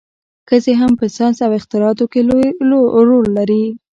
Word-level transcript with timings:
ښځې 0.49 0.73
هم 0.81 0.91
په 0.99 1.05
ساینس 1.15 1.37
او 1.45 1.51
اختراعاتو 1.59 2.05
کې 2.11 2.21
لوی 2.29 2.47
رول 3.07 3.25
لري. 3.37 3.63